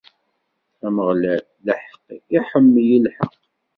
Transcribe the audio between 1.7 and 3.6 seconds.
aḥeqqi, iḥemmel lḥeqq.